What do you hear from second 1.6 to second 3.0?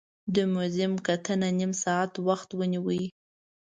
ساعت وخت ونیو.